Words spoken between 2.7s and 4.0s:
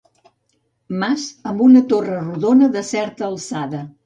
de certa alçada.